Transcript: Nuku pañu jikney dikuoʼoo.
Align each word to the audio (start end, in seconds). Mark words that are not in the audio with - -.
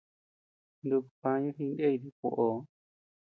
Nuku 0.87 1.11
pañu 1.21 1.49
jikney 1.57 1.95
dikuoʼoo. 2.03 2.57